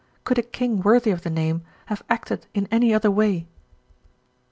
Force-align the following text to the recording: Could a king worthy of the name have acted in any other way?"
Could 0.23 0.39
a 0.39 0.41
king 0.41 0.81
worthy 0.81 1.11
of 1.11 1.21
the 1.21 1.29
name 1.29 1.61
have 1.85 2.01
acted 2.09 2.47
in 2.55 2.67
any 2.71 2.91
other 2.91 3.11
way?" 3.11 3.45